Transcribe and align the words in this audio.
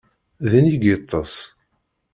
Din 0.49 0.65
i 0.73 0.75
yeṭṭes? 0.87 1.35